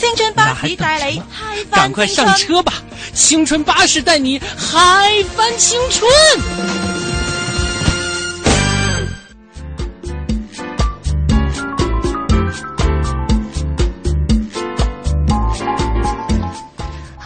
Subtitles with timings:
[0.00, 2.72] 青春巴士那還等帶你嗨翻赶快上车吧！
[3.12, 6.89] 青春巴士带你嗨翻青春。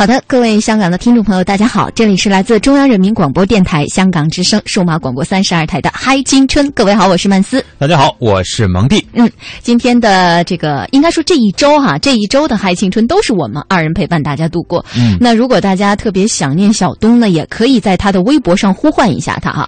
[0.05, 6.71] 好的，各位香港的听众朋友，大家好，这里是来自中央人民广播电台香港之声数码广播三十二台的嗨青春。
[6.73, 7.65] 各位好，我是曼斯。
[7.79, 9.03] 大家好，我是蒙蒂。
[9.15, 9.27] 嗯，
[9.63, 14.85] 今天的这个应该说这一周哈、这一周的嗨青春都是我们二人陪伴大家度过。
[14.95, 19.67] 嗯那如果大家特别想念小东呢，也可以在他的微博上呼唤一下他哈，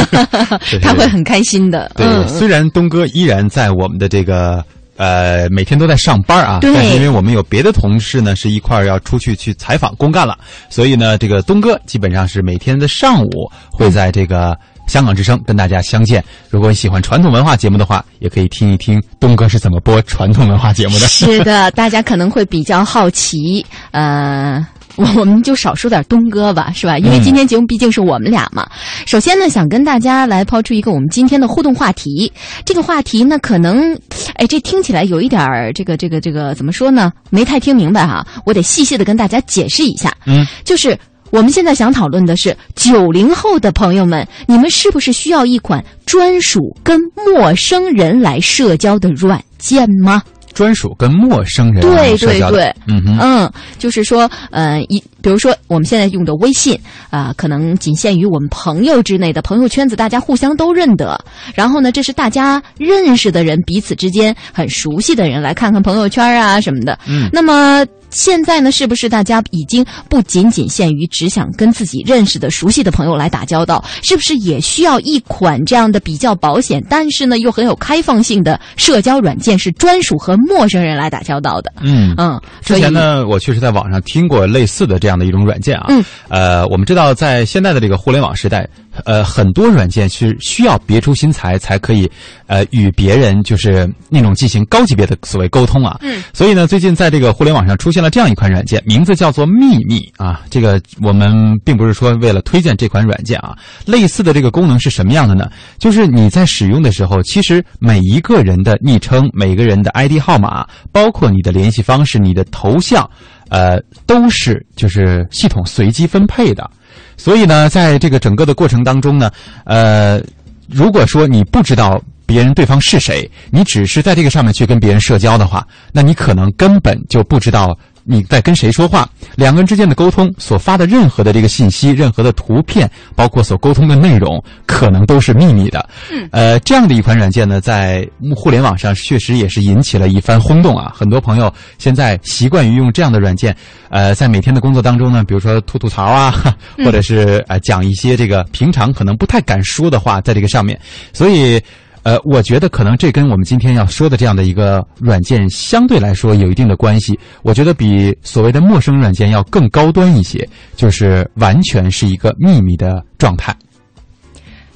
[0.64, 1.90] 是 他会很开心的。
[1.94, 4.64] 对，嗯，虽然东哥依然在我们的这个
[4.96, 10.36] 呃每天都在上班啊，但是因为我们有别的同事呢是一块儿要出去去采访公干了，
[10.68, 14.56] 所以呢，这个东哥基本上是每天的上午会在这个。
[14.86, 16.24] 香港之声跟大家相见。
[16.48, 21.08] 如果你喜欢传统文化节目的话，也可以听一听东哥是怎么播传统文化节目的。
[21.08, 24.64] 是的，大家可能会比较好奇，呃。
[24.96, 26.98] 我 我们就少说点东哥吧，是吧？
[26.98, 28.66] 因为今天节目毕竟是我们俩嘛。
[29.06, 32.32] 首先呢，想跟大家来抛出一个我们今天的互动话题。
[32.64, 33.94] 这个话题呢，可能，
[34.34, 37.12] 哎，这听起来有一点儿这个这个这个怎么说呢？
[37.30, 40.12] 没太听明白哈，我得细细的跟大家解释一下。
[40.26, 40.98] 嗯，就是
[41.30, 50.22] 我们现在想讨论的是九零后的朋友们，你们是不是需要一款专属跟陌生人来社交的软件吗？
[50.56, 56.78] 专属跟陌生人对对对，嗯哼，嗯，就是说，呃，一比如说我们现在用的微信
[57.10, 61.22] 啊、可能仅限于我们朋友之内的朋友圈子，大家互相都认得。
[61.54, 66.98] 然后呢，这是大家认识的人，彼此之间很熟悉的人，来看看朋友圈啊什么的。
[67.06, 67.86] 嗯那么。
[68.10, 73.84] 现在呢，是不是大家已经不仅仅限于只想跟自己认识的、熟悉的朋友来打交道？
[74.02, 81.72] 是不是也需要一款这样的比较保险，但是呢又很有开放性的社交软件，是专属和陌生人来打交道的？
[81.80, 85.86] 嗯嗯，之前呢，我确实在网上听过类似的这样的一种软件啊。
[85.88, 86.04] 嗯。
[86.28, 88.68] 呃，我们知道，在现在的这个互联网时代，
[89.04, 92.10] 呃，很多软件是需要别出心裁才可以，
[92.46, 95.98] 呃，与别人就是那种进行高级别的所谓沟通啊。
[96.02, 96.22] 嗯。
[96.32, 100.42] 所以呢，最近在这个互联网上出现了这样一款软件，名字叫做秘密啊。
[100.50, 105.50] 这个我们并不是说为了推荐这款软件啊，类似的这个功能是什么样的呢？
[105.78, 113.08] 就是你在使用的时候，其实每一个人的昵称、每个人的 ID 号码，包括你的联系方式、你的头像，
[113.48, 116.68] 呃，都是就是系统随机分配的。
[117.16, 119.30] 所以呢，在这个整个的过程当中呢，
[119.64, 120.20] 呃，
[120.68, 129.08] 如果说你不知道别人对方是谁，你只是在这个上面去跟别人社交的话，那你可能根本就不知道你在跟谁说话。
[129.36, 135.88] 两个人之间的沟通所发的任何的这个信息、任何的图片，包括所沟通的内容，可能都是秘密的。
[136.10, 140.92] 嗯，呃，这样的一款软件呢，在互联网上确实也是引起了一番轰动啊。
[140.96, 143.54] 很多朋友现在习惯于用这样的软件，
[143.90, 146.32] 呃，在每天的工作当中呢，比如说吐吐槽啊，
[146.84, 150.80] 或者是呃讲一些这个平常可能不太敢说的话，在这个上面，
[151.12, 151.62] 所以。
[152.06, 157.18] 呃，我觉得可能这跟我们今天要说的这样的一个软件相对来说有一定的关系。
[157.42, 163.52] 我觉得比所谓的陌生软件要更高端一些，就是完全是一个秘密的状态。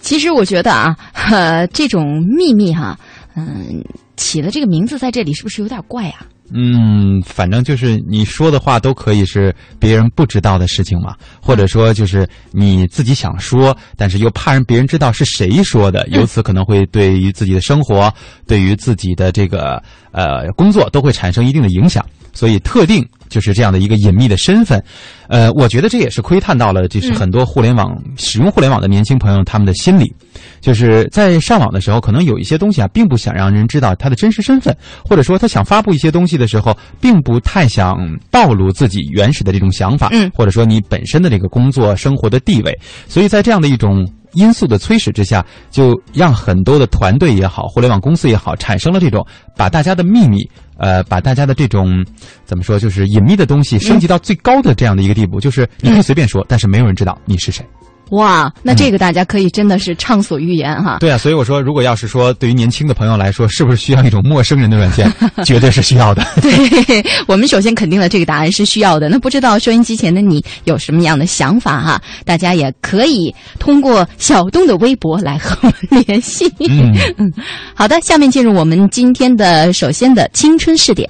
[0.01, 2.99] 其实我觉得啊，呃，这种秘密哈，
[3.37, 3.81] 嗯、
[4.17, 6.27] 起的这个名字在这里是不是有点怪呀？
[6.53, 18.13] 嗯，反正就是你说的话都可以是别人不知道的事情嘛，或者说就是你自己想说，但是又怕让别人知道是谁说的，由此可能会对于自己的生活、
[18.47, 24.83] 对于自己的这个呃工作都会产生一定的影响，所以特定就是这样的一个隐秘的身份。
[25.29, 30.13] 呃，我觉得这也是窥探到了，就是很多互联网、使用互联网的年轻朋友他们的心理，
[30.61, 37.97] 就是在上网的时候，可能有一些东西啊，并不想让人知道他的真实身份，或者说他想发布一些东西的时候，并不太想
[38.31, 42.77] 暴露自己原始的这种想法，嗯或者说你本身的这个工作生活的地位，
[43.09, 44.07] 所以在这样的一种。
[44.33, 50.49] 因素的催使之下，就让很多的团队也好，互联网公司也好，产生了这种把大家的秘密，
[50.79, 52.05] 呃，把大家的这种
[52.45, 57.65] 怎么说，就是隐秘的东西升级到最高的这样的一个地步，就是你可以随便说，但是没有人知道你是谁。
[58.11, 60.99] 哇，那这个大家可以真的是畅所欲言哈。
[61.01, 65.11] 对啊，所以我说，如果要是说对于年轻的朋友来说，是不是需要一种陌生人的软件？
[65.45, 66.27] 绝对是需要的。
[66.43, 69.09] 对我们首先肯定了这个答案是需要的。
[69.09, 72.03] 那不知道收音机前的你有什么样的想法哈？
[72.25, 76.47] 大家也可以通过小东的微博来和我们联系。
[76.69, 77.33] 嗯嗯，
[77.75, 81.09] 好的，下面进入我们今天的首先的青春试点。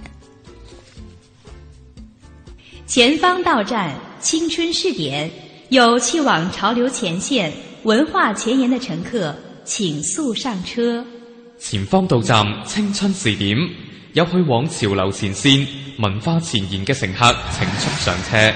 [2.87, 5.31] 前方到站，青春试点，
[5.70, 7.52] 有去往潮流前线、
[7.84, 9.32] 文化前沿的乘客，
[9.64, 11.05] 请速上车。
[11.61, 13.56] 前方到站青春试点，
[14.14, 15.64] 有去往潮流前线、
[16.00, 18.52] 文化前沿嘅乘客，请速上车。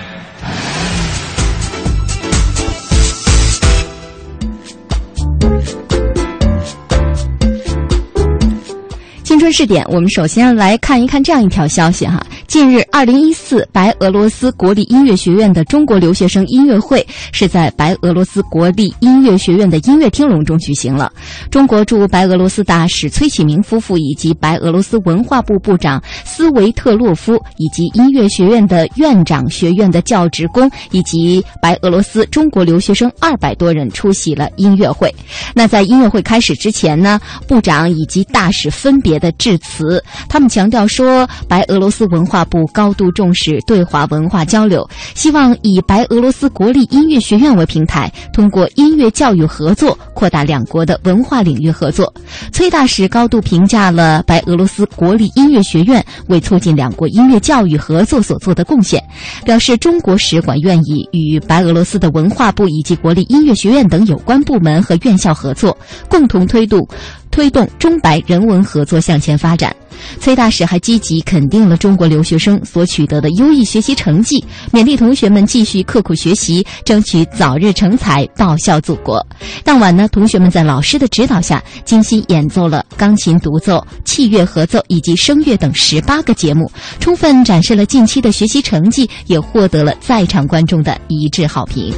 [9.22, 12.26] 青春试点，我们首先来看一看这样一条消息哈。
[12.54, 21.12] 近日，二零一四白俄罗斯国立音乐学院的中国留学生音乐会是在白俄罗斯国立音乐学院的音乐厅隆中举行了。
[21.50, 35.12] 中国驻白俄罗斯大使崔启明夫妇以及白俄罗斯文化部部长斯维特洛夫以及音乐学院的院长、学院的教职工以及白俄罗斯中国留学生二百多人出席了音乐会。
[35.56, 52.12] 那在音乐会开始之前呢，部长以及大使分别的致辞，他们强调说，白俄罗斯文化部高度重视对华文化交流，希望以白俄罗斯国立音乐学院为平台，通过音乐教育合作，扩大两国的文化领域合作。
[52.52, 59.02] 崔大使高度评价了白俄罗斯国立音乐学院为促进两国音乐教育合作所做的贡献，
[59.44, 65.76] 表示中国使馆愿意与白俄罗斯的文化部以及国立音乐学院等有关部门和院校合作，
[66.08, 66.87] 共同推动
[67.34, 69.75] 推动中白人文合作向前发展。
[70.20, 79.25] 崔大使还积极肯定了中国留学生所取得的优异学习成绩，勉励同学们继续刻苦学习，争取早日成才，报效祖国。
[79.64, 86.70] 当晚呢，同学们在老师的指导下，精心演奏了钢琴独奏、器乐合奏以及声乐等十八个节目，
[87.00, 91.92] 充分展示了近期的学习成绩，也获得了在场观众的一致好评。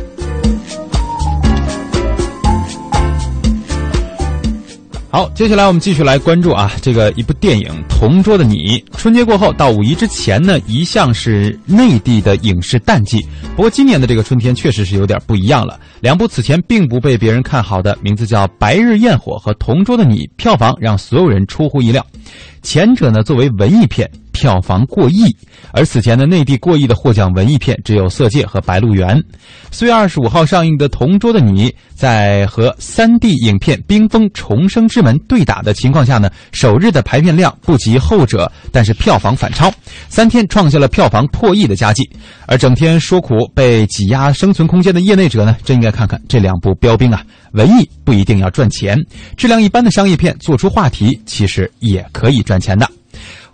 [5.08, 8.78] 好，接下来我们继续来关注啊，这个一部电影《同桌的你》。
[8.98, 13.24] 春节过后到五一之前呢，一向是内地的影视淡季。
[13.54, 15.78] 不过今年的这个春天确实是有点不一样了。
[16.00, 22.04] 两部此前并不被别人看好的，名字叫《白日焰火》和《同桌的你》，票房让所有人出乎意料。
[22.62, 25.34] 前者呢，作为文艺片，票房过亿，
[25.72, 29.16] 而此前的内地过亿的获奖文艺片只有《色戒》和《白鹿原》。
[29.70, 39.72] 四月二十五号上映的《同桌的你》在和三 D 影片《冰封重生之门》对打的情况下呢，首日的排片量不及后者，但是票房反超，
[40.10, 42.06] 三天创下了票房破亿的佳绩。
[42.46, 47.24] 而整天说苦被挤压生存空间的业内者呢，真应该看看这两部标兵啊！
[47.52, 49.02] 文艺不一定要赚钱，
[49.34, 52.86] 质量一般的商业片做出话题，其实也可以赚钱的。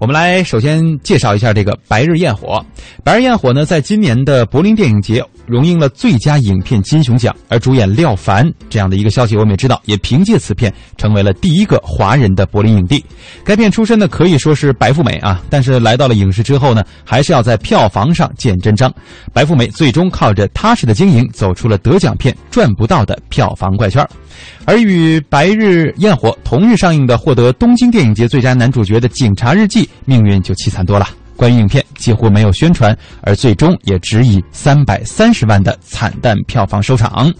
[0.02, 2.56] 我们来首先介绍一下这个《白日焰火》。
[3.04, 13.04] 《白日焰火》呢，在今年的柏林电影节荣膺了最佳影片金熊奖，而主演廖凡这样的一个消息我们也知道，也凭借此片成为了第一个华人的柏林影帝。
[13.44, 18.92] 该片出身呢可以说是白富美啊，但是来到了影视之后呢，还是要在票房上见真章。
[19.32, 24.04] 白富美最终靠着踏实的经营，走出了得奖片赚不到的票房怪圈。
[24.64, 31.08] 而与《白日焰火》同日上映的、获得东京电影节最佳男主角的《警察日记》，命运就凄惨多了。
[31.36, 37.32] 关于影片几乎没有宣传，而最终也只以三百三十万的惨淡票房收场。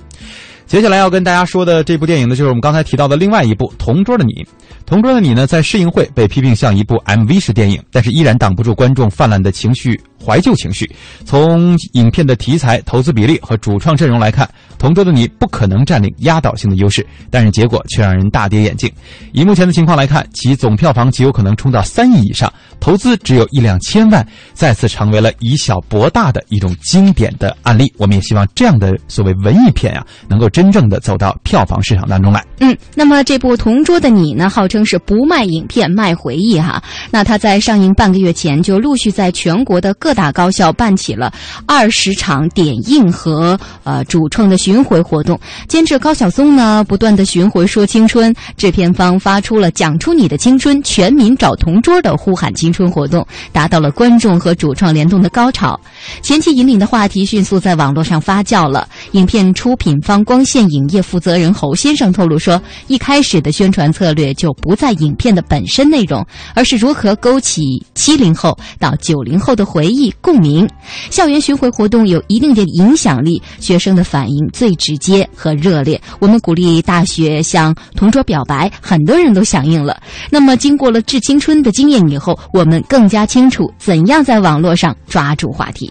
[0.67, 4.33] 接下来要跟大家说的这部电影呢，就是我们刚才提到的另外一部《同桌的你》。
[4.85, 10.01] 《同桌的你》呢，在试映会被批评像一部 MV 式电影，但是依然挡不住观众泛滥的情绪。
[10.25, 10.89] 怀旧情绪，
[11.25, 14.47] 从影片的题材、投资比例和主创阵容来看，
[14.79, 18.89] 《同桌的你》不可能占领压倒性的优势，但是结果却让人大跌眼镜。
[19.33, 27.93] 以目前的情况来看，其总票房极有可能冲到三亿以上，投资只有一两千万，再次成为了以小博大的一种经典的案例。
[27.97, 32.47] 我们也希望这样的所谓文艺片啊，能够真正的走到票房市场当中来。
[32.61, 36.81] 嗯，那么这部《同桌的你》呢，好号称是不卖影片卖回忆哈。
[37.11, 41.33] 那他在上映半个月前就陆续在全国的各大高校办起了
[41.67, 45.39] 二十场点映和呃主创的巡回活动。
[45.67, 55.79] 监制高晓松呢，不断的巡回说青春，制片方发出了“讲出你的青春，全民找同桌”的呼喊青春活动，达到了观众和主创联动的高潮。
[56.21, 58.89] 前期引领的话题迅速在网络上发酵了。
[59.13, 70.69] 影片出品方光线影业负责人侯先生透露说，一开始的宣传策略就不在影片的本身内容，而是如何勾起七零后到九零后的回忆共鸣。
[71.11, 76.01] 校园巡回活动有一定的影响力，学生的反应最直接和热烈。
[76.19, 80.01] 我们鼓励大学向同桌表白，很多人都响应了。
[80.31, 85.91] 那么，经过了致青春的经验以后，我们更加清楚怎样在网络上抓住话题。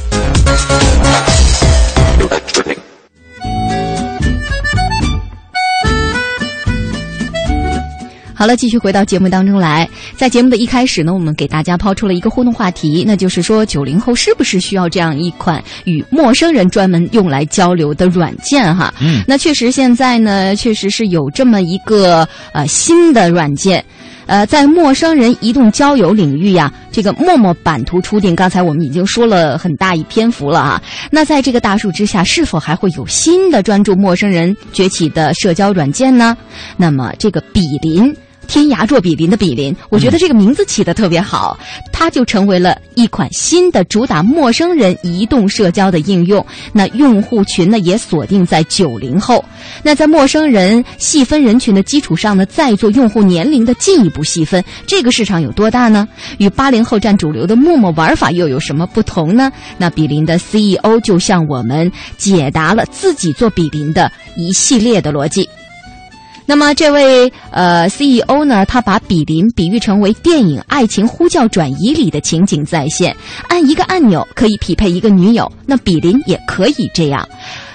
[8.41, 9.87] 好了，继续回到节目当中来。
[10.15, 18.75] 在节目的一开始呢，我们给大家抛出了一个互动话题，那就是说，九零后是不是需要这样一款与陌生人专门用来交流的软件？
[18.75, 23.85] 哈，嗯，那确实现在呢，确实是有这么一个呃新的软件。
[24.25, 30.81] 呃，在陌生人移动交友领域呀，这个陌陌版图初定，刚才我们已经说了很大一篇幅了啊。
[31.11, 36.35] 那在这个大树之下，是否还会有新的专注陌生人崛起的社交软件呢？
[36.75, 38.11] 那么这个比邻。
[38.51, 41.57] 天涯若比邻的比邻，我觉得这个名字起的特别好，
[41.89, 46.45] 它就成为了一款新的主打陌生人移动社交的应用。
[46.73, 49.41] 那用户群呢也锁定在九零后。
[49.81, 56.05] 那在陌生人细分人群的基础上呢，再做用户年龄的进一步细分，这个市场有多大呢？
[56.37, 59.49] 与八零后占主流的陌陌玩法又有什么不同呢？
[59.77, 65.47] 那比邻的 CEO 就向我们解答了自己做比邻的一系列的逻辑。
[66.51, 73.15] 那么，这位呃 CEO 呢，他把比邻比喻成为电影《爱情呼叫转移》里的情景再现，
[73.47, 77.25] 按一个按钮可以匹配一个女友，那比邻也可以这样，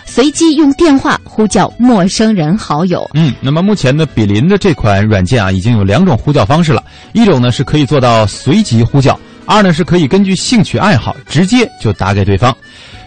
[0.04, 3.08] 随机用电话呼叫陌生人好友。
[3.14, 12.54] 嗯，那么目前呢，比邻的这款软件啊，已经有两种呼叫方式了，一种呢是可以做到随机呼叫，二呢是可以根据兴趣爱好直接就打给对方。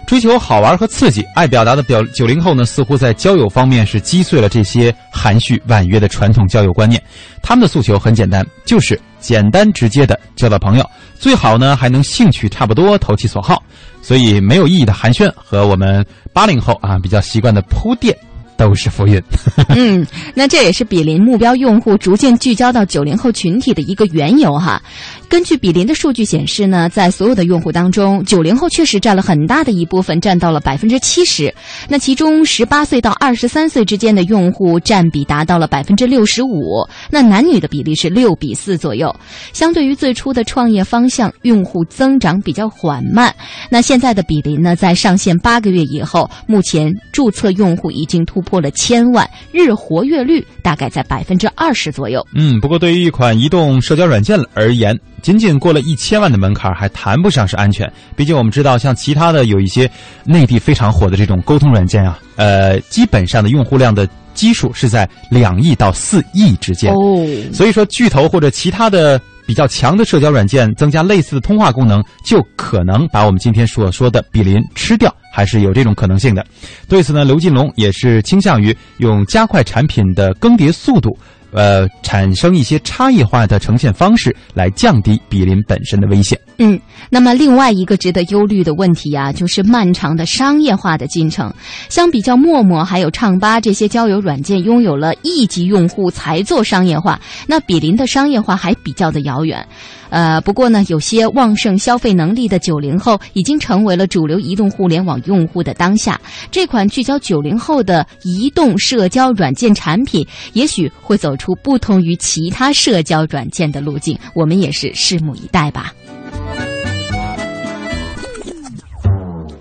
[0.08, 7.02] 追求好玩和刺激、爱表达的表九零后呢，似乎在交友方面是击碎了这些含蓄婉约的传统交友观念。
[7.42, 10.90] 他们的诉求很简单，就是简单直接的交到朋友，
[11.20, 13.62] 最好呢还能兴趣差不多、投其所好。
[14.02, 18.18] 所以没有意义的寒暄和我们八零后啊比较习惯的铺垫。
[18.58, 19.24] 都是浮云。
[19.70, 24.82] 嗯，那这也是比邻目标用户逐渐聚焦到九零后群体的一个缘由哈。
[25.30, 31.54] 根据比邻的数据显示呢，在所有的用户当中，九零后确实占了很大的一部分，占到了百分之七十。
[31.88, 36.86] 那其中十八岁到二十三岁之间的用户占比达到了百分之六十五。
[37.10, 39.16] 那男女的比例是六比四左右。
[39.54, 43.34] 相对于最初的创业方向，用户增长比较缓慢。
[43.70, 48.60] 那现在的比邻呢，在上线八个月以后，目前注册用户已经突破。
[48.60, 52.28] 了千万，日活跃率大概在百分之二十左右。
[52.36, 57.92] 嗯，不过对于一款移动社交软件而言，仅仅过了一千万的门槛还谈不上是安全。
[58.16, 59.90] 毕竟我们知道，像其他的有一些
[60.26, 66.94] 内地非常火的这种沟通软件啊，呃，基本上的用户量的基数是在两亿到四亿之间。
[66.94, 69.22] 哦，所以说巨头或者其他的。
[69.50, 76.46] 比较强的社交软件增加类似的通话功能，就可能把我们今天所说的比邻吃掉，还是有这种可能性的。
[76.88, 81.18] 对此呢，刘金龙也是倾向于用加快产品的更迭速度。
[81.52, 86.40] 呃，产生一些差异化的呈现方式，来降低比邻本身的危险。
[86.58, 86.80] 嗯，
[87.10, 91.54] 那么另外一个值得忧虑的问题啊，就是漫长的商业化的进程。
[91.88, 99.66] 相比较陌陌还有唱吧这些交友软件，拥有了亿级用户才做商业化，那比邻的商业化还比较的遥远。
[100.10, 106.20] 呃，不过呢，有些旺盛消费能力的九零后已经成为了主流移动互联网用户的当下。
[106.50, 114.16] 这款聚焦九零后的移动社交软件产品，也许会走出不同于其他社交软件的路径。
[114.36, 115.92] 我们也是拭目以待吧。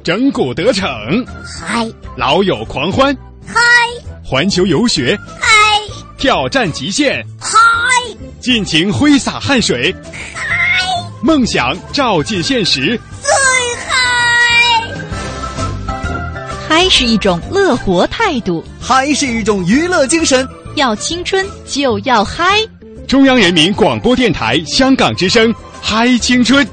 [0.03, 0.89] 整蛊得逞，
[1.45, 3.15] 嗨；老友狂欢，
[3.47, 3.61] 嗨；
[4.25, 5.47] 环球游学，嗨；
[6.17, 7.59] 挑战极限，嗨；
[8.41, 9.95] 尽情挥洒汗水，
[10.35, 10.43] 嗨；
[11.23, 13.31] 梦想照进现实，最
[13.87, 14.08] 嗨。
[16.69, 20.47] 嗨是一种乐活态度，嗨是一种娱乐精神。
[20.75, 22.61] 要青春就要嗨！
[23.07, 26.65] 中央人民广播电台香港之声，嗨青春。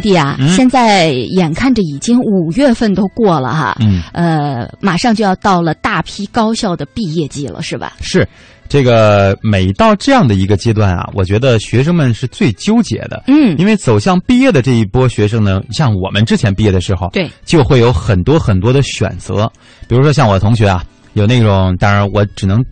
[0.00, 7.92] 蒙蒂啊，嗯现在眼看着已经五月份都过了哈，嗯，呃，马上就要到了大批高校的毕业季了，是吧？
[8.00, 8.26] 是。
[8.68, 13.24] 这个每到这样的一个阶段啊，我觉得学生们是最纠结的。
[13.26, 19.50] 嗯，因为走向毕业的这一波学生呢，像我们之前毕业的时候，对，就会有很多很多的选择。
[19.88, 22.64] 比如说像我同学啊，有那种，当然我只能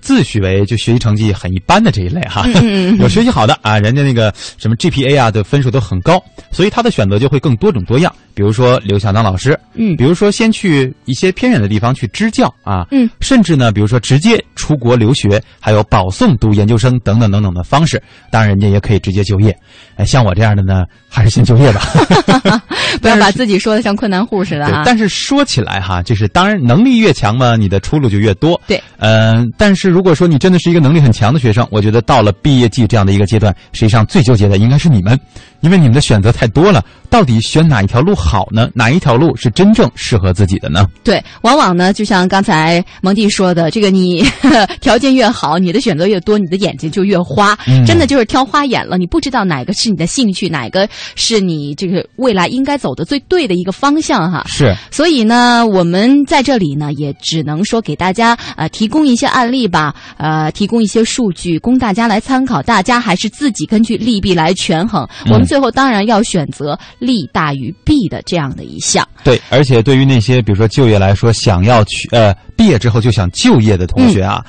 [0.00, 8.14] 自诩为就学习成绩很一般的这一类哈，嗯嗯嗯 有学习好的啊，人家那个什么 GPA 啊的分数都很高，所以他的选择就会更多种多样。
[8.34, 18.02] 比如说留校当老师，嗯，比如说先去一些偏远的地方去支教啊，嗯，甚至呢，比如说直接出国留学，还有保送读研究生等等等等的方式。
[18.32, 19.56] 当然，人家也可以直接就业。
[19.94, 20.82] 哎，像我这样的呢，
[21.14, 21.82] 还是先就业吧。
[23.00, 24.82] 不要把自己说的像困难户似的哈。
[24.84, 28.60] 但是说起来哈，就是当然能力越强嘛，你的出路就越多。
[28.66, 35.18] 对，嗯、但是如果说你真的是一个能力很强的学生，我觉得到了毕业季这样的一个阶段，实际上最纠结的应该是你们，
[35.60, 38.68] 因为你们的选择太多了，到底选哪一条路好呢？
[38.74, 40.86] 哪一条路是真正适合自己的呢？
[41.02, 44.24] 对，往往呢，就像刚才蒙蒂说的，这个你
[44.80, 48.96] 条件越好，你的选择越多，你的眼睛就越花，嗯真的就是挑花眼了。
[48.96, 54.44] 你不知道哪个是你的兴趣，哪个是你这个未来应该走的最对的一个方向哈。
[54.46, 65.06] 是，所以呢，我们在这里呢，也只能说给大家呃提供一些案例吧，呃，提供一些数据供大家来参考，大家还是自己根据利弊来权衡。
[65.26, 69.06] 嗯我们最后当然要选择利大于弊的这样的一项。
[69.24, 74.44] 对，而且对于那些比如说就业来说，想要去呃毕业之后就想就业的同学啊，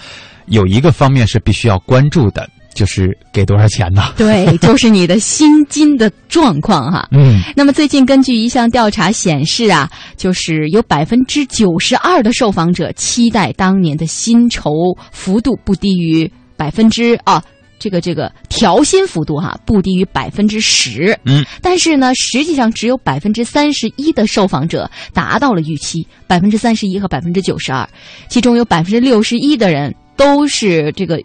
[0.48, 4.04] 有一个方面是必须要关注的，就是给多少钱呢？
[4.16, 7.08] 对，就是你的薪金的状况哈。
[7.12, 14.70] 嗯，那么最近根据一项调查显示啊，就是有百分之九十二的受访者期待当年的薪酬
[15.12, 17.44] 幅度不低于百分之啊。
[17.78, 27.88] 这个这个调薪幅度哈、不低于百分之十，嗯，但是呢，实际上只有百分之三十一的受访者达到了预期，百分之三十一和百分之九十二，
[28.30, 31.22] 其中有百分之六十一的人都是这个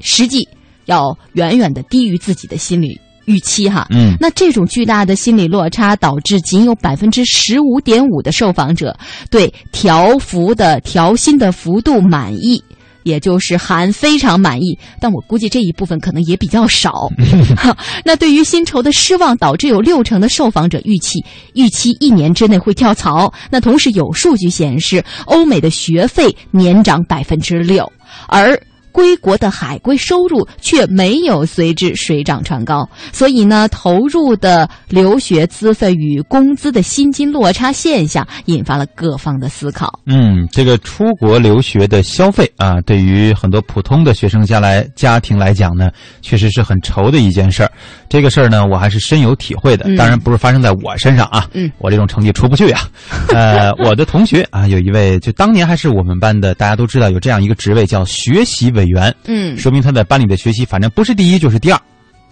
[0.00, 0.48] 实际
[0.90, 3.86] 要远远的低于自己的心理预期哈。
[3.90, 8.94] 嗯那这种巨大的心理落差，导致仅有百分之十五点五的受访者
[9.30, 12.62] 对调幅的调薪的幅度满意。
[13.02, 17.08] 也就是含非常满意，但我估计这一部分可能也比较少。
[18.04, 21.18] 那对于薪酬的失望，导致有六成的受访者预期
[21.54, 23.32] 预期一年之内会跳槽。
[23.50, 27.90] 那同时有数据显示，欧美的学费年涨百分之六，
[28.28, 28.54] 而
[28.92, 40.00] 归国的海归收入却没有随之水涨船高，所以呢，投入的留学资费与工资的薪金落差现象，引发了各方的思考。
[40.06, 47.70] 嗯，这个出国留学的消费啊，对于很多普通的学生家来家庭来讲呢，确实是很愁的一件事儿。
[48.08, 49.86] 这个事儿呢，我还是深有体会的。
[49.88, 52.88] 嗯当然不是发生在我身上啊，嗯，我这种成绩出不去啊。
[53.34, 59.56] 呃，我的同学啊，有一位就当年还是我们班的，大家都知道有这样一个职位叫学习委员，嗯。
[59.56, 61.80] 说明他在班里的学习反正不是第一就是第二。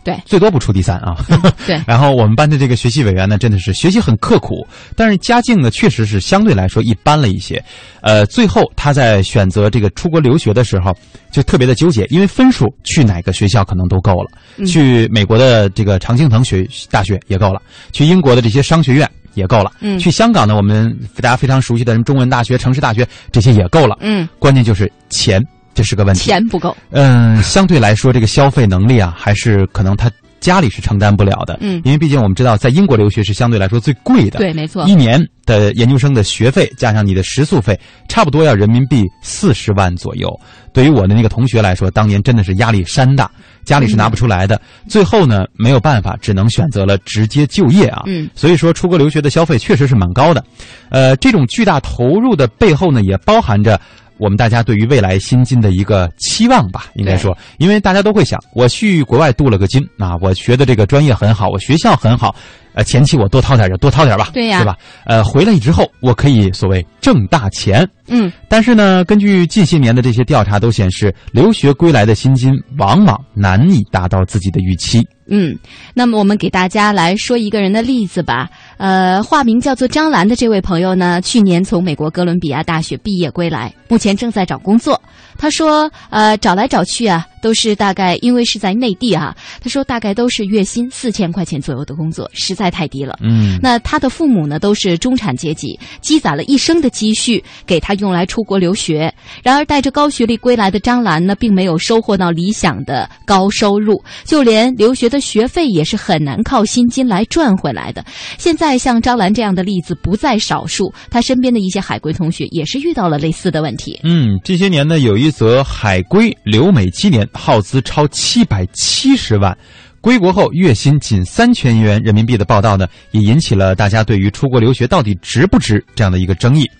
[0.04, 1.16] 对，最多不出第三啊。
[1.66, 7.62] 对， 然后我们班的这个学习委员呢，真的是学习很刻苦，但是家境呢，确实是相对来说一般了一些。
[8.00, 10.96] 呃，最后他在选择这个出国留学的时候，
[11.30, 14.64] 就特别的纠结，因为分数去哪个学校可能都够了，嗯。
[14.64, 17.60] 去美国的这个常青藤学大学也够了，
[17.92, 19.98] 去英国的这些商学院也够了，嗯。
[19.98, 25.42] 去香港呢，我们大家非常熟悉的什么中文大学、城市大学这些也够了，嗯，关键就是钱，
[25.78, 26.22] 这是个问题。
[26.22, 30.10] 钱不够，嗯，相对来说，这个消费能力啊，还是可能他
[30.40, 31.56] 家里是承担不了的。
[31.60, 34.40] 嗯因为毕竟我们知道，在英国留学是相对来说最贵的。
[34.40, 40.28] 对没错一年的研究生的学费加上你的食宿费，差不多要人民币四十万左右。
[40.72, 43.30] 对于我的那个同学来说，当年真的是压力山大，
[43.64, 44.60] 家里是拿不出来的。
[44.88, 48.02] 最后呢，没有办法，只能选择了直接就业啊。
[48.06, 50.42] 嗯所以说，出国留学的消费确实是蛮高的。
[50.90, 53.80] 呃，这种巨大投入的背后呢，也包含着。
[54.18, 62.34] 我们大家对于未来薪金的一个期望吧，应该说，因为大家都会想，我去国外镀了个金啊，我学的这个专业很好，我学校很好，
[62.78, 64.76] 呃，前期我多掏点就多掏点吧，对呀对吧？
[65.04, 75.04] 呃，回来之后我可以所谓挣大钱，嗯，但是呢，根据近些年的这些调查都显示，留学归来的薪金往往难以达到自己的预期。
[75.30, 75.58] 嗯，
[75.92, 78.48] 那么我们给大家来说一个人的例子吧。
[78.76, 84.98] 呃，化名叫做张兰的这位朋友呢，去年从美国哥伦比亚大学毕业归来，目前正在找工作。
[85.36, 93.18] 他说，呃，找来找去啊，都是大概因为是在内地啊，他说大概都是月薪四千块钱左右的工作，实在太低了。
[93.22, 99.12] 嗯，那他的父母呢都是中产阶级，积攒了一生的积蓄给他用来出国留学。
[99.42, 108.04] 然而带着高学历归来的张兰呢，并没有收获到理想的高收入，就连留学的学费也是很难靠薪金来赚回来的。
[108.38, 113.98] 现在像张兰这样的例子不在少数，他身边的一些海归同学也是遇到了类似的问题。
[114.02, 119.56] 嗯，这些年呢，有一则海归留美七年，耗资超七百七十万。
[120.00, 126.70] 归国后月薪仅三千元人民币的报道呢，也引起了大家对于出国留学到底值不值这样的一个争议。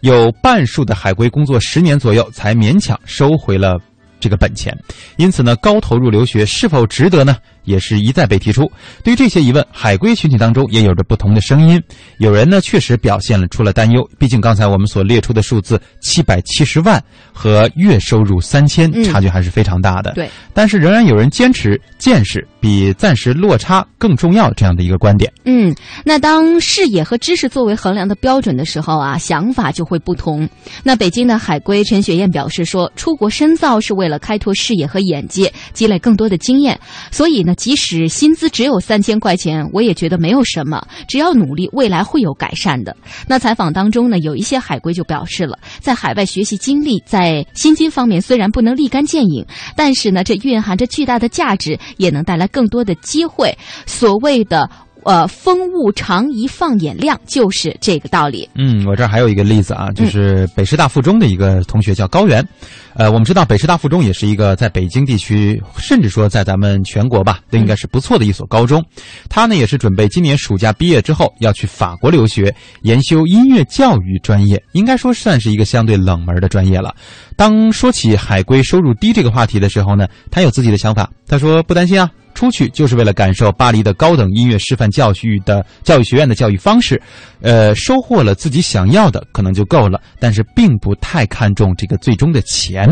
[0.00, 3.76] 有半数的海归工作十年左右才勉强收回了
[4.20, 4.72] 这个本钱，
[5.16, 7.36] 因此呢，高投入留学是否值得呢？
[7.68, 8.70] 也是一再被提出。
[9.04, 11.80] 对于这些疑问，海归群体当中也有着不同的声音。
[12.16, 17.02] 有人呢确实表现了出了担忧，毕竟刚才我们所列出的数字七百七十万
[17.32, 20.12] 和月收入三千，差距还是非常大的。
[20.12, 25.30] 对，但是仍然有人坚持见识比暂时落差更重要这样的一个观点。
[25.44, 30.48] 嗯，那当视野和知识作为衡量的标准的时候啊，想法就会不同。
[30.82, 37.54] 那北京的海归陈雪燕表示说，出国深造是为了开拓视野和眼界，积累更多的经验，所以呢。
[37.58, 42.96] 即使薪资只有三千块钱，我也觉得没有什么，只要努力，未来会有改善的。
[43.26, 49.44] 那采访当中呢，有一些海归就表示了，在海外学习经历，在薪金方面虽然不能立竿见影，
[49.76, 53.52] 但是呢，这蕴含着巨大的价值，也能带来更多的机会。
[53.84, 54.70] 所谓的。
[55.04, 58.48] 呃，风物长宜放眼量，就是这个道理。
[58.54, 62.46] 嗯，我这儿还有一个例子啊，就是北师大附中的一个同学叫高原。
[62.94, 68.84] 呃，我们知道北师大附中也是一个在北京地区，甚至说在咱们全国吧，都应该是不错的一所高中。
[69.28, 76.92] 他呢也是准备今年暑假毕业之后要去法国留学，研修音乐教育专业，应该说算是一个相对冷门的专业了。
[77.38, 81.08] 当说起海归收入低这个话题的时候呢，他有自己的想法。
[81.28, 82.10] 他说不担心啊。
[82.34, 87.00] 出去就是为了感受巴黎的高等音乐师范教育的教育学院的教育方式，
[87.40, 92.88] 呃，收获了自己想要的可能就够了，但是并不太看重这个最终的钱。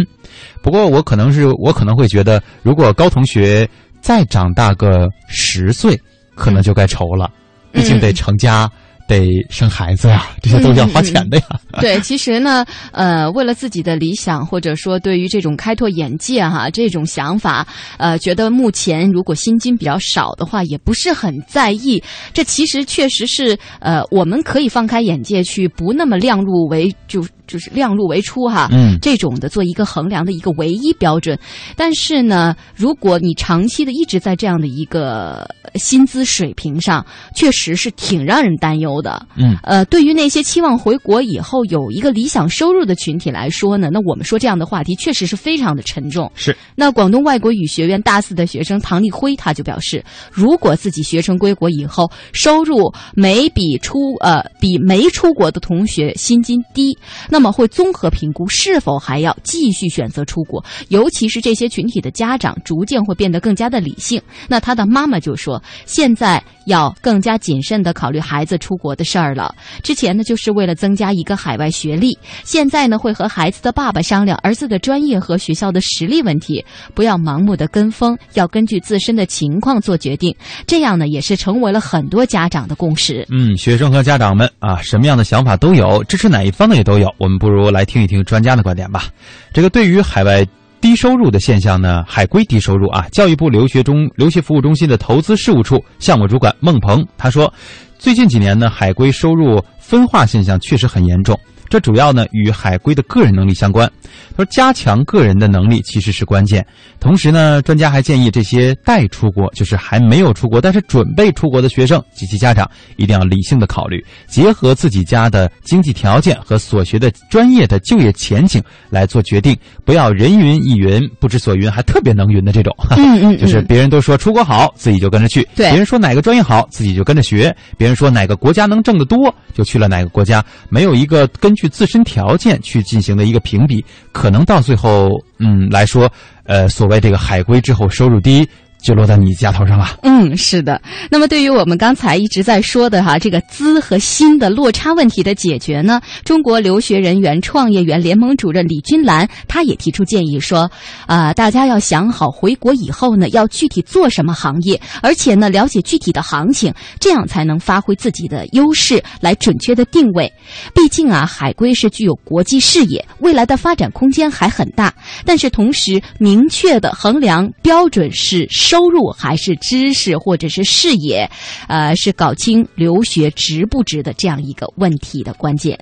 [0.62, 3.68] 不过我可能是我可能会觉得，如果高同学
[4.00, 5.96] 再长大个十岁，
[6.34, 7.30] 可能就该愁了，
[7.70, 8.68] 毕竟得成家。
[9.06, 11.44] 得生孩子呀，这些都是要花钱的呀。
[11.80, 17.66] 对，其实呢，呃，为了自己的理想，或者说对于这种开拓眼界哈这种想法，
[17.98, 22.02] 呃，觉得目前如果薪金比较少的话，也不是很在意。
[22.32, 27.24] 这其实确实是呃，我们可以放开眼界去，不那么量入为就。
[27.46, 31.38] 就是量入为出哈，嗯，这种的做一个衡量的一个唯一标准。
[31.76, 37.04] 但是呢，如果你长期的一直在这样的一个薪资水平上，
[37.34, 39.26] 确实是挺让人担忧的。
[39.36, 46.30] 嗯，呃，对于那些期望回国以后有一个理想收入的群体来说呢，那我们说这样的话题确实是非常的沉重。
[46.34, 46.54] 是。
[46.74, 56.98] 那广东外国语学院大四的学生唐立辉他就表示，如果自己学成归国以后，收入没比出呃比没出国的同学薪金低，
[57.30, 57.35] 那。
[57.36, 64.18] 那么会综合评估是否还要继续选择出国，尤其是这些群体的家长逐渐会变得更加的理性。
[64.48, 69.54] 那他的妈妈就说：“现在要更加谨慎的考虑孩子出国的事儿了。
[69.82, 80.34] 之前呢，就是为了增加一个海外学历，现在呢，会和孩子的爸爸商量儿子的专业和学校的实力问题，不要盲目的跟风，要根据自身的情况做决定。
[80.66, 83.26] 这样呢，也是成为了很多家长的共识。
[83.30, 87.06] 嗯，学生和家长们啊，什么样的想法都有，支持哪一方的也都有。
[87.26, 89.06] 我们不如来听一听专家的观点吧。
[89.52, 90.46] 这个对于海外
[90.80, 97.52] 低收入的现象呢，海归低收入啊，教育部留学中留学服务中心的投资事务处项目主管孟鹏他说，
[97.98, 101.36] 最近几年呢，海归收入分化现象确实很严重。
[101.68, 103.90] 这主要呢与海归的个人能力相关。
[104.36, 106.64] 他说，加强个人的能力其实是关键。
[107.00, 122.74] 同时呢，专家还建议这些待出国，就是还没有出国但是准备出国的学生及其家长，一定要理性的考虑，结合自己家的经济条件和所学的专业的就业前景来做决定，不要人云亦云、不知所云，还特别能云的这种。
[122.96, 136.08] 嗯嗯，就是别人都说出国好，自己就跟着去；对，别人说哪个专业好，自己就跟着学；别人说哪个国家能挣得多，就去了哪个国家，没有一个根据自身条件去进行的一个评比，可能到最后，嗯来说，
[136.44, 138.48] 呃，所谓这个海归之后收入低，
[138.86, 139.98] 就落在你家头上了。
[140.02, 140.80] 嗯，是的。
[141.10, 150.70] 那么对于我们刚才一直在说的哈，这个资和薪的落差问题的解决呢，中国留学人员创业园联盟主任李君兰，他也提出建议说，
[151.06, 160.32] 啊、大家要想好回国以后呢，要具体做什么行业，而且呢，了解具体的行情，这样才能发挥自己的优势，来准确的定位。
[160.72, 164.94] 毕竟啊，海归是具有国际视野，未来的发展空间还很大。
[165.24, 171.30] 但是同时，明确的衡量标准是收收入还是知识或者是视野，
[171.66, 175.78] 呃，是搞清留学值不值的这样一个问题的关键。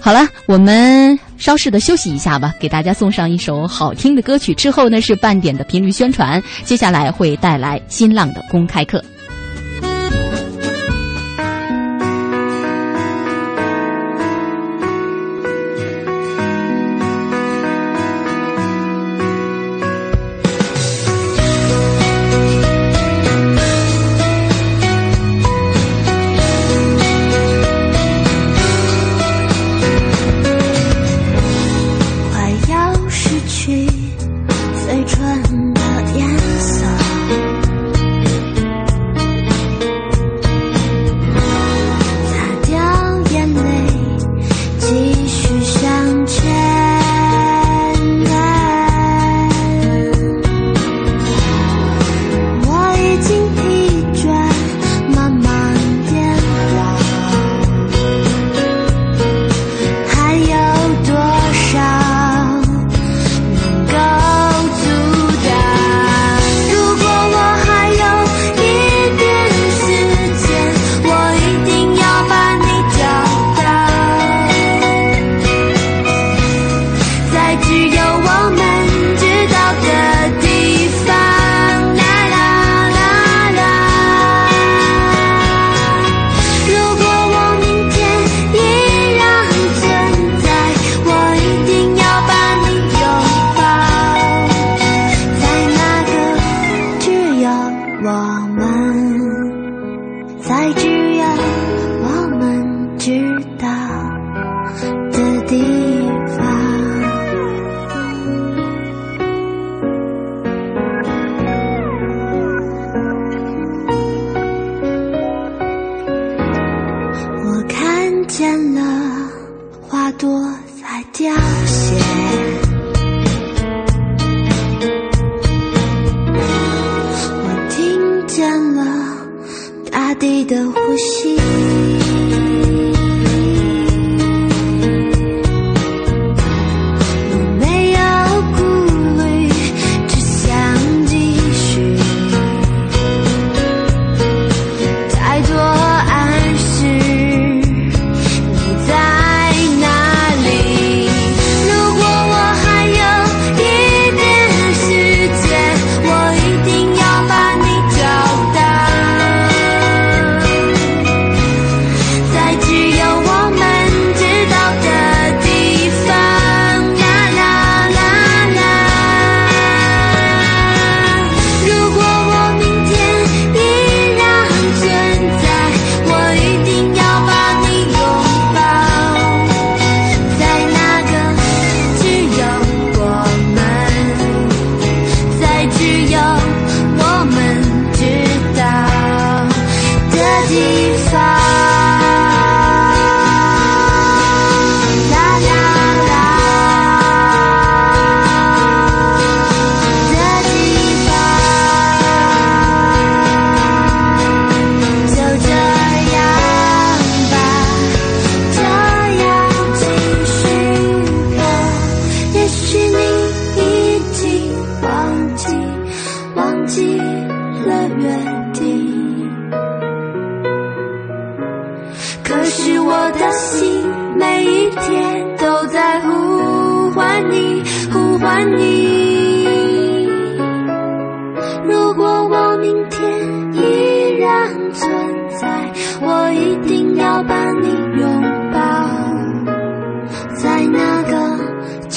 [0.00, 4.54] 好了，我们稍事的休息一下吧，给大家送上一首好听的歌曲。
[4.54, 9.02] 之后呢是半点的频率宣传，接下来会带来新浪的公开课。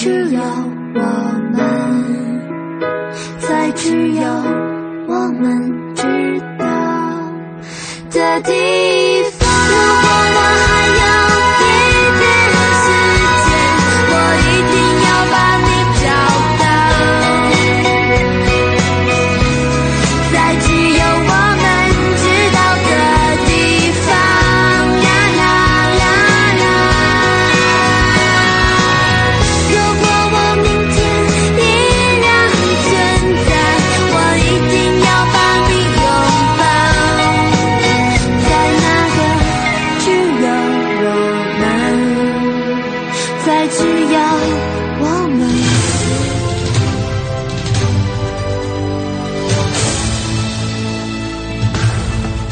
[0.01, 0.39] 只有
[0.95, 1.01] 我
[1.51, 1.59] 们，
[3.38, 4.23] 在只有
[5.09, 6.03] 我们知
[6.57, 6.63] 道
[8.09, 8.98] 的地方。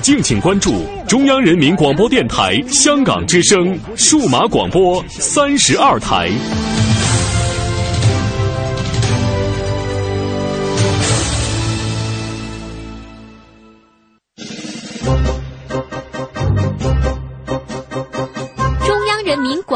[0.00, 6.30] 敬请关注中央人民广播电台香港之声数码广播三十二台。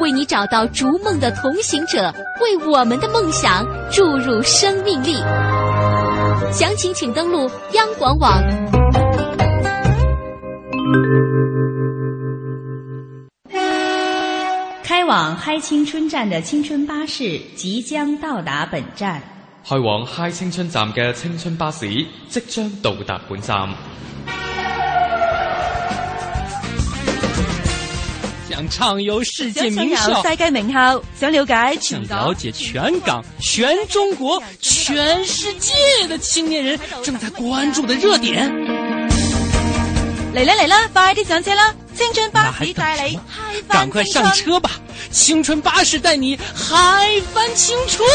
[0.00, 5.14] 为你找到逐梦的同行者，为我们的梦想注入生命力。
[6.50, 8.42] 详情请登录央广网。
[14.82, 19.22] 开往嗨青春站的青春巴士即将到达本站。
[19.68, 21.86] 开往嗨青春站嘅青春巴士
[22.28, 23.68] 即将到达本站。
[28.60, 35.72] 想畅游世界名校，世界名校，想了解全想了解全港、全中国、全世界
[36.08, 38.52] 的青年人正在关注的熱點。
[40.34, 41.74] 嚟啦嚟啦，快啲上車啦！
[41.94, 44.72] 青春巴士帶你嗨翻趕快上車吧！
[45.10, 48.06] 青春巴士帶你嗨翻青春。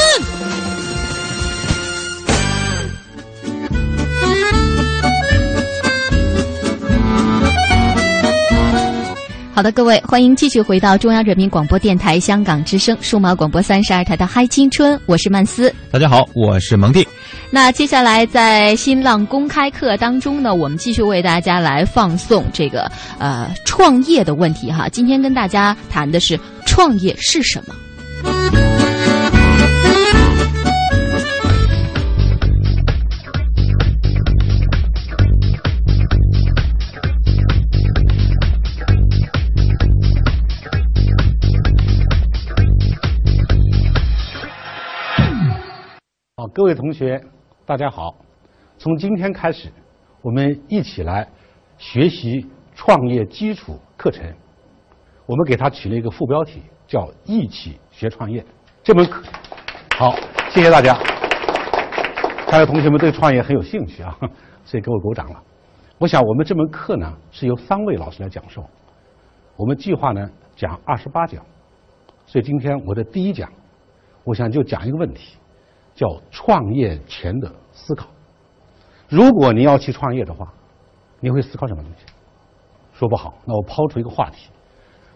[9.56, 15.74] 好的，各位，欢迎继续回到中央人民广播电台香港之声数码广播三十二台的嗨青春，我是曼斯。
[15.90, 17.08] 大家好，我是蒙蒂。
[17.50, 24.90] 那接下来在新浪公开课当中呢，我们继续为大家来放送这个呃创业的问题哈。
[24.90, 27.74] 今天跟大家谈的是创业是什么。
[46.56, 47.22] 各位同学，
[47.66, 48.16] 大家好。
[48.78, 49.68] 从今天开始，
[50.22, 51.28] 我们一起来
[51.78, 54.24] 学习创业基础课程。
[55.26, 58.42] 我们给它取了一个副标题，叫“一起学创业”。
[58.84, 59.22] 这门课，
[59.98, 60.16] 好，
[60.50, 60.98] 谢谢大家。
[62.48, 64.18] 看来同学们对创业很有兴趣啊，
[64.64, 65.44] 所以给我鼓掌了。
[65.98, 68.64] 我想我们这门课呢是由三位老师来讲授，
[69.58, 71.46] 我们计划呢讲二十八讲，
[72.26, 73.52] 所以今天我的第一讲，
[74.24, 75.36] 我想就讲一个问题。
[75.96, 78.08] 叫创业前的思考。
[79.08, 80.54] 如果你要去创业的话，
[81.20, 82.06] 你会思考什么东西？
[82.94, 84.50] 说不好，那我抛出一个话题，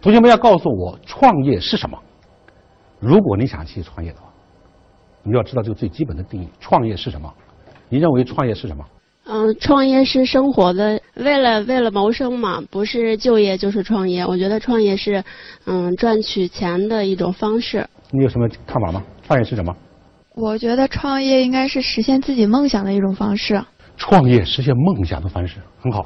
[0.02, 1.98] 同学们要告诉我创业是什么。
[3.00, 4.26] 如果你想去创业的话，
[5.24, 7.34] 你要知道这个最基本的定义：创业是什么？
[7.88, 8.86] 你认为创业是什么？
[9.26, 14.26] 嗯，创业是生活的，为了为了谋生嘛，不是就业就是创业。
[14.26, 15.24] 我觉得创业是
[15.66, 17.88] 嗯赚取钱的一种方式。
[18.12, 19.04] 你有什么看法吗？
[19.28, 19.76] 创业是什么？
[20.42, 23.62] 我觉得创业应该是实现自己梦想的一种方式。
[23.98, 26.06] 创业实现梦想的方式很好。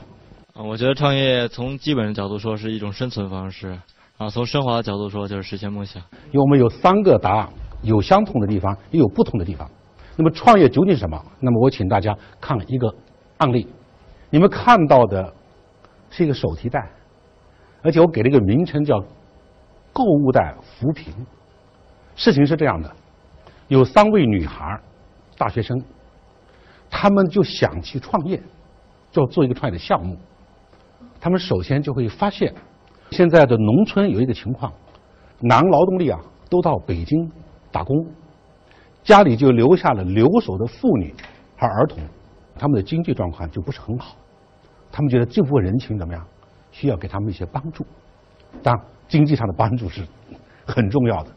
[0.55, 3.77] 啊，我觉得创业从基本的角度说是一种生存方式，
[4.17, 6.01] 啊，从升华的角度说就是实现梦想。
[6.31, 7.47] 因为我们有三个答案，
[7.83, 9.69] 有相同的地方，也有不同的地方。
[10.15, 11.23] 那么创业究竟是什么？
[11.39, 12.91] 那么我请大家看一个
[13.37, 13.67] 案例，
[14.31, 15.31] 你们看到的
[16.09, 16.89] 是一个手提袋，
[17.83, 18.99] 而且我给了一个名称叫
[19.93, 21.13] “购物袋扶贫”。
[22.15, 22.91] 事情是这样的，
[23.67, 24.79] 有三位女孩，
[25.37, 25.81] 大学生，
[26.89, 28.41] 她们就想去创业，
[29.11, 30.17] 就做一个创业的项目。
[31.19, 32.53] 她们首先就会发现，
[33.11, 34.71] 现在的农村有一个情况，
[35.39, 37.31] 男劳动力啊都到北京
[37.71, 37.95] 打工。
[39.03, 41.13] 家里就留下了留守的妇女
[41.57, 41.99] 和儿童，
[42.57, 44.15] 他们的经济状况就不是很好。
[44.91, 46.25] 他们觉得这部分人群怎么样？
[46.71, 47.85] 需要给他们一些帮助，
[48.63, 50.01] 当然经济上的帮助是
[50.65, 51.31] 很重要的。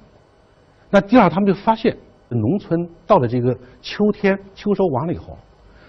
[0.88, 1.94] 那第二，他们就发现，
[2.28, 5.36] 农村到了这个秋天秋收完了以后，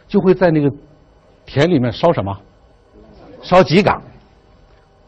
[0.07, 0.71] 就会在那个
[1.45, 2.37] 田里面烧什么？
[3.41, 4.01] 烧秸秆，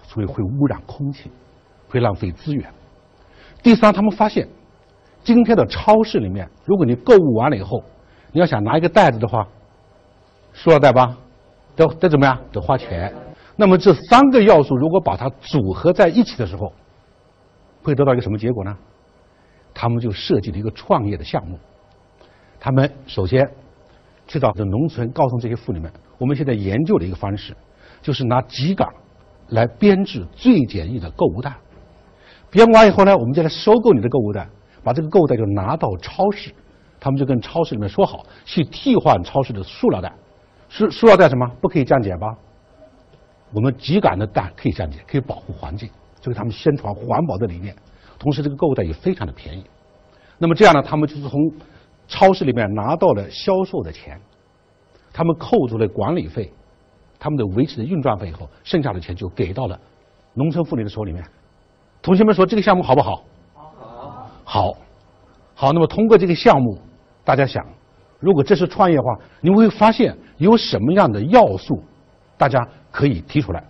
[0.03, 1.31] 所以会污染空气，
[1.87, 2.71] 会浪费资源。
[3.61, 4.47] 第三，他们发现。
[5.21, 7.83] 今天的超市里面，如果你购物完了以后，
[8.31, 9.45] 你要想拿一个袋子的话，
[10.53, 11.15] 塑料袋吧，
[11.75, 12.39] 得得怎么样？
[12.53, 13.13] 得花钱。
[13.57, 16.71] 那么这三个要素如果把它组合在一起的时候，
[17.83, 18.77] 会得到一个什么结果呢？
[19.81, 21.57] 他们就设计了一个创业的项目。
[22.59, 23.49] 他们首先
[24.27, 27.55] 去到这农村，告诉这些妇女们，我们现在研究的一个方式，
[28.01, 28.85] 就是拿秸秆
[29.47, 31.55] 来编制最简易的购物袋。
[32.51, 34.49] 编完以后呢，我们就来收购你的购物袋。
[34.83, 36.51] 把这个购物袋就拿到超市，
[36.99, 40.13] 他们就跟超市里面说好，去替换超市的塑料袋。
[40.67, 42.27] 塑塑料袋什么不可以降解吧？
[43.53, 47.73] 我们秸秆的袋可以降解，可以保护环境，就给他们宣传环保的理念。
[48.19, 49.63] 同时，这个购物袋也非常的便宜。
[50.37, 51.39] 那么这样呢，他们就是从
[52.07, 54.19] 超市里面拿到了销售的钱，
[55.13, 56.51] 他们扣除了管理费、
[57.17, 59.79] 他们的维持的运转费以后，剩下的钱就给到了
[60.33, 61.23] 农村妇女的手里面。
[62.01, 63.23] 同学们说这个项目好不好？
[63.53, 64.77] 好，好，
[65.53, 66.77] 好那么通过这个项目，
[67.23, 67.65] 大家想，
[68.19, 71.83] 如果这是创业的话，你会发现有什么样的要素，
[72.37, 73.63] 大家可以提出来。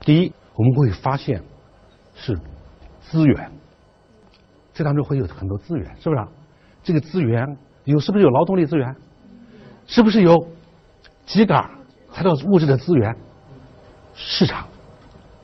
[0.00, 1.42] 第一，我们会发现
[2.14, 2.38] 是
[3.00, 3.50] 资源，
[4.76, 6.22] 这当中会有很多资源，是不是？
[6.82, 8.94] 这个资源有是不是有劳动力资源？
[9.86, 10.36] 是不是有
[11.26, 11.70] 秸秆、
[12.12, 13.16] 材料物质的资源、
[14.14, 14.66] 市场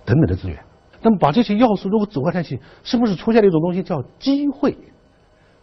[0.04, 0.58] 等等的资源？
[1.00, 4.76] 那么把这些要素如果组合在一起，是不是出现了一种东西叫机会？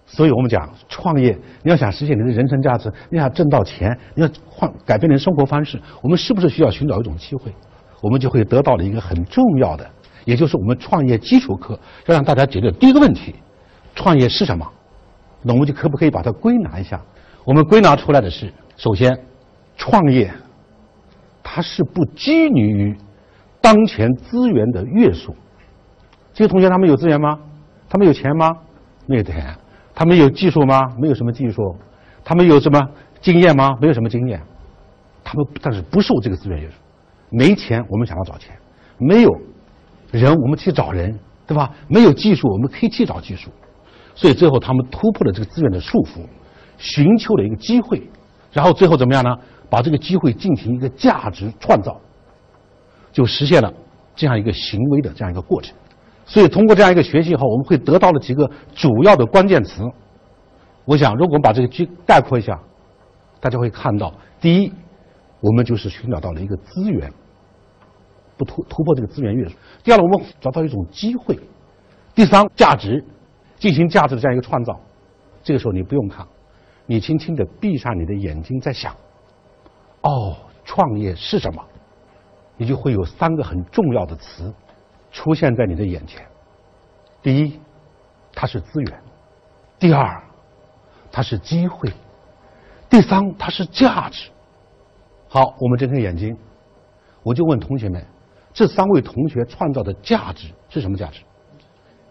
[0.07, 7.53] 所以我们讲创业，你要想实现你的人生价值，你想挣到钱，你要换改变你的生活方式，我们是不是需要寻找一种机会？
[8.01, 9.87] 我们就会得到了一个很重要的，
[10.25, 13.35] 也就是我们创业基础课要让大家解决第一个问题：
[13.99, 14.65] 创业是什么？
[15.41, 17.01] 那我们就可不可以把它归纳一下？
[17.43, 19.25] 我们归纳出来的是：首先，
[19.75, 20.31] 创业
[21.43, 22.97] 它是不拘泥于。
[23.59, 25.35] 当前资源的约束，
[26.33, 27.37] 这些同学他们有资源吗？
[27.89, 28.55] 他们有钱吗？
[29.05, 29.53] 没有钱。
[29.93, 30.79] 他们有技术吗？
[30.97, 31.75] 没有什么技术。
[32.23, 32.79] 他们有什么
[33.19, 33.77] 经验吗？
[33.81, 34.41] 没有什么经验。
[35.25, 36.75] 他们但是不受这个资源约束。
[37.29, 38.53] 没钱，我们想要找钱；
[38.97, 39.29] 没有
[40.11, 41.69] 人，我们去找人，对吧？
[41.89, 43.49] 没有技术，我们可以去找技术。
[44.19, 46.19] 所以最后他们突破了这个资源的束缚，
[46.77, 48.05] 寻求了一个机会，
[48.51, 49.33] 然后最后怎么样呢？
[49.69, 51.97] 把这个机会进行一个价值创造。
[53.13, 53.73] 就实现了
[54.17, 55.73] 这样一个行为的这样一个过程，
[56.25, 59.83] 所以通过这样一个学习以后，我们会得到了几个主要的关键词。
[60.83, 62.59] 我想，如果我们把这个句概括一下，
[63.39, 64.73] 大家会看到：第一，
[65.39, 67.09] 我们就是寻找到了一个资源，
[68.35, 71.35] 不突突破这个资源约束；第二，我们找到一种机会；
[72.13, 73.01] 第三，价值，
[73.59, 74.79] 进行价值的这样一个创造。
[75.43, 76.25] 这个时候你不用看，
[76.85, 78.95] 你轻轻的闭上你的眼睛，在想：
[80.01, 80.35] 哦，
[80.65, 81.63] 创业是什么？
[82.57, 84.53] 你就会有三个很重要的词
[85.11, 86.25] 出现在你的眼前。
[87.21, 87.59] 第一，
[88.33, 88.97] 它是资源；
[89.77, 90.21] 第二，
[91.11, 91.89] 它是机会；
[92.89, 94.29] 第三，它是价值。
[95.27, 96.37] 好，我们睁开眼睛，
[97.23, 98.05] 我就问同学们：
[98.53, 101.21] 这三位同学创造的价值是什么价值？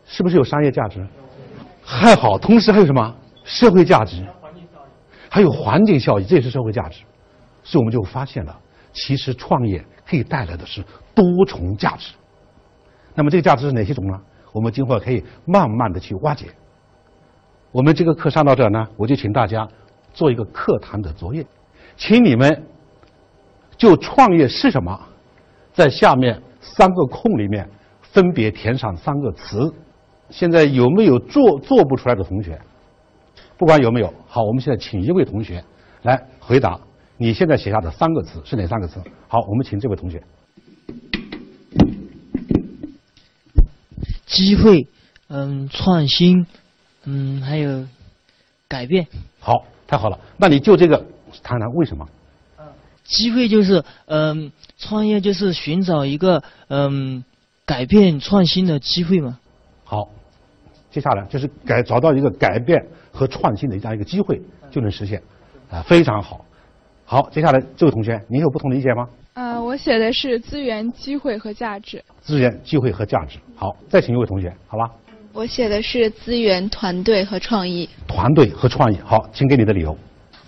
[0.04, 1.06] 是不是有商业价值？
[1.90, 4.22] 还好，同时还有什么社会价值？
[5.30, 7.02] 还有环境效益，这也是社会价值。
[7.64, 8.54] 所以我们就发现了，
[8.92, 9.82] 其实创业。
[10.10, 10.82] 可以带来的是
[11.14, 12.14] 多重价值。
[13.14, 14.18] 那么这个价值是哪些种呢？
[14.52, 16.46] 我们今后可以慢慢的去挖掘。
[17.72, 19.68] 我们这个课上到这儿呢，我就请大家
[20.14, 21.44] 做一个课堂的作业，
[21.98, 22.66] 请你们
[23.76, 24.98] 就创业是什么，
[25.74, 27.68] 在下面三个空里面
[28.00, 29.70] 分别填上三个词。
[30.30, 32.60] 现在有没有做做不出来的同学？
[33.56, 35.64] 不管有没有，好，我们现在请一位同学
[36.02, 36.80] 来回答。
[37.16, 39.00] 你现在写下的三个词是哪三个词？
[39.26, 40.22] 好，我们请这位同学。
[44.26, 44.86] 机会，
[45.28, 46.46] 嗯，创新，
[47.04, 47.86] 嗯，还有
[48.68, 49.08] 改变。
[49.40, 50.20] 好，太好了。
[50.36, 51.04] 那你就这个
[51.42, 52.06] 谈谈为什么？
[53.02, 57.24] 机会就是，嗯、创业就是寻找一个嗯、
[57.64, 59.40] 改变创新的机会嘛。
[59.82, 60.10] 好，
[60.90, 62.82] 接下来就是改找到一个改变
[63.12, 65.22] 和创新的这样一个机会，就能实现，
[65.70, 66.44] 啊，非常好。
[67.04, 69.08] 好，接下来这位同学，您有不同的意见吗？
[69.34, 72.02] 呃，我写的是资源、机会和价值。
[72.20, 73.38] 资源、机会和价值。
[73.54, 74.90] 好，再请一位同学，好吧？
[75.32, 77.88] 我写的是资源、团队和创意。
[78.08, 78.98] 团队和创意。
[79.04, 79.96] 好，请给你的理由。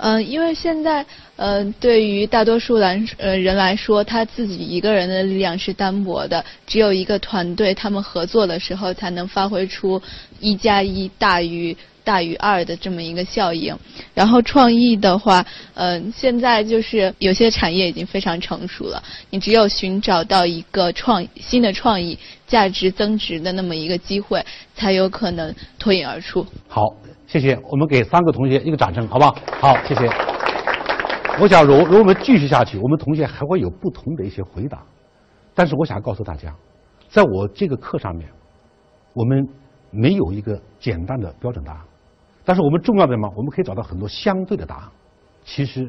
[0.02, 1.04] 嗯、因为现在，
[1.36, 10.00] 呃，对于大多数来呃人来说，他自己一个人的力量是单薄的，只有一个团队，他们合作的时候，才能发挥出
[10.40, 13.76] 一加一大于大于二的这么一个效应。
[14.14, 15.44] 然后创意的话，
[15.74, 24.42] 呃，现在就是有些产业已经非常成熟了，你只有寻找到一个创新的创意、价值增值的那么一个机会，
[24.74, 26.46] 才有可能脱颖而出。
[26.68, 26.82] 好，
[27.30, 27.56] 谢谢。
[27.70, 29.32] 我们给三个同学一个掌声，好不好？
[29.60, 30.04] 好，谢谢。
[31.40, 34.82] 我想，如如果我们继续下去，我们同学还会有不同的一些回答。
[35.54, 36.52] 但是，我想告诉大家，
[37.08, 38.28] 在我这个课上面，
[39.14, 39.48] 我们
[39.92, 41.80] 没有一个简单的标准答案。
[42.44, 44.88] 但是，我们重要的嘛，我们可以找到很多相对的答案。
[45.44, 45.88] 其实，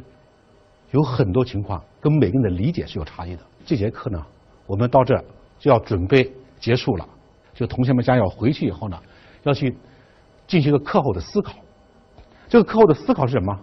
[0.92, 3.42] 有很多情况跟每个人的理解是有差异的。
[3.66, 4.24] 这节课呢，
[4.68, 5.18] 我们到这
[5.58, 7.08] 就要准备结束了。
[7.56, 9.00] 就同学们将要回去以后呢，
[9.42, 9.76] 要去
[10.52, 11.54] 进行一个课后的思考。
[12.50, 13.58] 这个课后的思考是什么？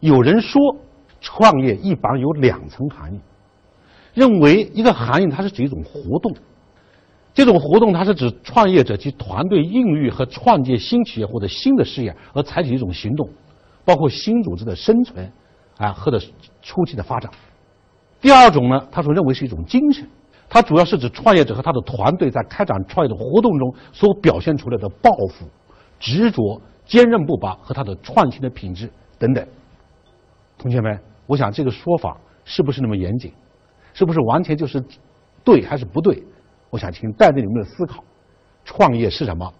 [0.00, 0.60] 有人说，
[1.20, 3.20] 创业一般有两层含义，
[4.14, 6.34] 认为一个含义它是指一种活动，
[7.32, 13.30] 这种活动它是指创业者及团队孕育和创建新企业或者新的事业而采取一种行动，
[13.84, 15.30] 包括新组织的生存
[15.76, 16.20] 啊或者
[16.62, 17.30] 初期的发展。
[18.20, 20.04] 第二种呢，他所认为是一种精神，
[20.48, 25.46] 它主要是指创业者和他的团队在开展创业的活动中所表现出来的抱负、
[26.04, 29.46] 执着、坚韧不拔和他的创新的品质等等。
[30.58, 33.32] 同学们，我想这个说法是不是那么严谨？
[33.94, 34.84] 是不是完全就是
[35.42, 36.22] 对还是不对？
[36.68, 38.04] 我想请带着你们的思考，
[38.66, 39.50] 创业是什么？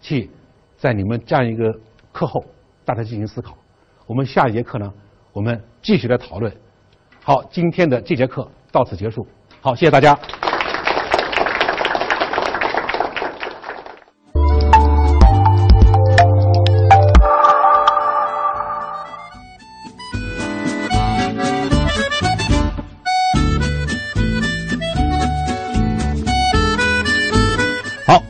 [0.00, 0.30] 去
[0.78, 1.70] 在你们这样一个
[2.10, 2.42] 课后，
[2.86, 3.54] 大家进行思考。
[4.06, 4.90] 我们下一节课呢，
[5.34, 6.50] 我们继续来讨论。
[7.22, 9.26] 好，今天的这节课到此结束。
[9.60, 10.18] 好，谢谢大家。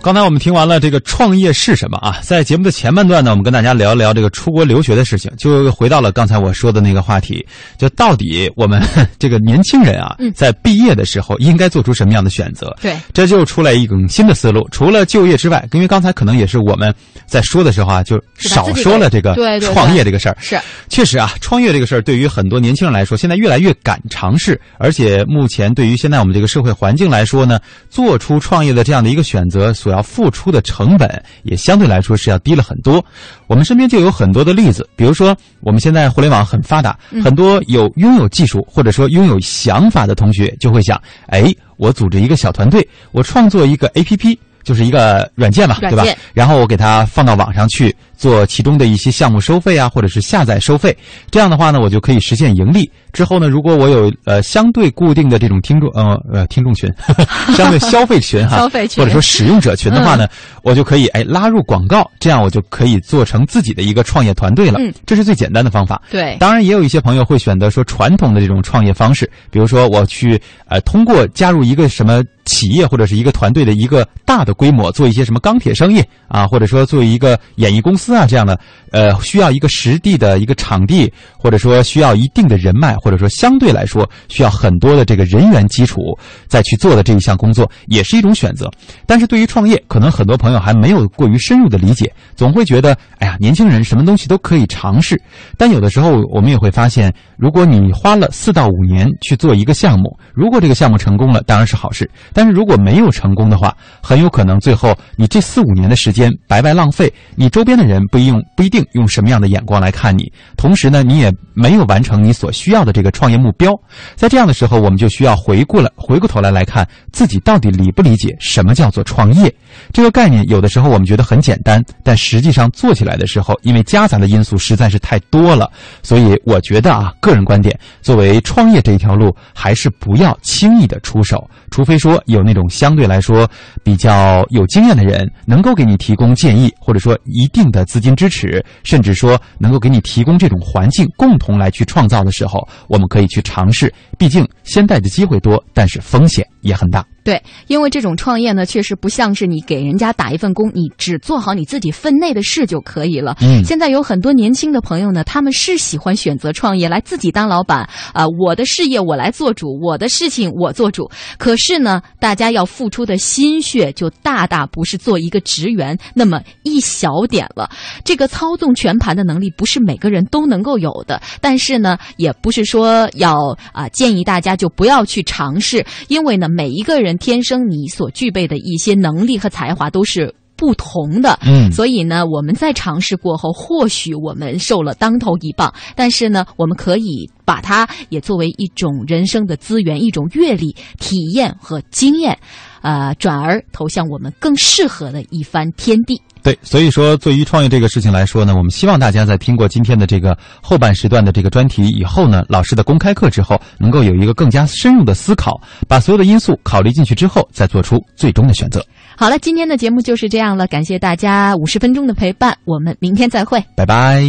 [0.02, 2.18] 刚才我们听完了这个创业是什么啊？
[2.22, 7.46] 在节目的前半段呢，我们跟大家聊一聊这个出国留学的事情，就回到了刚才我说的那个话题，
[7.78, 8.82] 就到底我们
[9.16, 12.76] 这个年轻人啊，在毕业的时候应该做出什么样的选择？
[12.82, 14.66] 对，这就出来一种新的思路。
[14.72, 16.92] 除了就业之外，因为刚才可能也是我们
[17.24, 20.36] 在说的时候啊，就少说了这个创业这个事儿。
[20.40, 33.04] 是，确实啊，创业这个事儿对于很多年轻人来说，现在越来越敢尝试，而且目前对于现在我们这个社会环境来说呢，做出创业的这样的一个选择，所要付出的成本也相对来说是要低了很多。
[33.46, 44.38] 我们身边就有很多的例子，比如说我们现在互联网很发达，嗯很多有拥有技术或者说拥有想法的同学就会想，哎，我组织一个小团队，我创作一个 APP。
[44.64, 46.04] 就是一个软件嘛，对吧？
[46.32, 50.96] 然后我给它放到网上去做其中的一些项目收费啊，或者是下载收费。
[51.28, 52.88] 这样的话呢，我就可以实现盈利。
[53.12, 56.88] 之后呢，如果我有呃相对固定的这种听众呃呃听众群，
[57.56, 60.28] 相对消费群哈，消费群或者说使用者群的话呢，
[60.62, 64.78] 我就可以哎拉入广告，这样我就可以做成自己的一个创业团队了。
[64.78, 66.00] 嗯这是最简单的方法。
[66.08, 78.58] 对当然也有一些朋友会选择说传统的这种创业方式，比如说我去呃通过加入一个什么企业或者是一个团队的一个大的规模，做一些什么钢铁生意啊，或者说做一个演艺公司啊这样的，
[78.90, 86.00] 呃需要一个实地的一个场地，或者说需要一定的人脉，或者说相对来说需要很多的这个人员基础
[86.48, 88.70] 再去做的这一项工作，也是一种选择。
[89.06, 95.20] 但是对于创业，可能很多朋友还没有过于深入的理解，总会觉得，哎呀，年轻人什么东西都可以尝试。
[95.56, 113.72] 但有的时候我们也会发现，如果你花了四到五年去做一个项目，如果这个项目成功了，当然是好事；但是如果没有成功的话，很有可能最后你这四五年的时间白白浪费，你周边的人人不一用不一定用什么样的眼光来看你，同时呢，你也没有完成你所需要的这个创业目标。
[114.16, 119.54] 在这样的时候，我们就需要回顾了回过头来来看自己到底理不理解什么叫做创业。
[119.92, 125.70] 这个概念有的时候我们觉得很简单，但实际上做起来的时候，因为夹杂的因素实在是太多了，
[126.02, 133.48] 所以我觉得啊，个人观点，作为创业这一条路，还是不要轻易的出手，除非说有那种相对来说
[133.82, 143.92] 比较有经验的人，能够给你提供建议，或者说一定的资金支持，甚至说能够给你提供这种环境，共同来去创造的时候，我们可以去尝试。
[144.18, 147.04] 毕竟现在的机会多，但是风险也很大。
[147.24, 153.36] 对，因为这种创业呢，确实不像是你给人家打一份工，你只做好你自己分内的事就可以了。
[153.40, 161.08] 嗯，现在有很多年轻的朋友呢，他们是喜欢选择创业，来自己当老板啊、我的事业我来做主，我的事情我做主。
[161.38, 167.70] 可是呢，大家要付出的心血就大大不是做一个职员那么一小点了。
[168.04, 180.34] 这个操纵全盘的能力不是每个人都能够有的，但是呢，也不是说要啊、建议大家就不要去尝试，因为呢，每一个人天生你所具备的一些能力和才华都是。
[180.54, 192.38] 不同的，嗯所以呢，我们在尝试过后，或许我们受了当头一棒，但是呢，我们可以把它也作为一种人生的资源，一种阅历、体验和经验，
[192.80, 196.22] 呃，转而投向我们更适合的一番天地。
[196.42, 208.84] 对，所以说，对于创业这个事情来说呢，我们希望大家在听过今天的这个后半时段的这个专题以后呢，老师的公开课之后，能够有一个更加深入的思考，把所有的因素考虑进去之后，再做出最终的选择。
[209.16, 213.62] 好了，今天的节目就是这样了，感谢大家五十分钟的陪伴，我们明天再会。
[213.76, 214.22] 拜拜。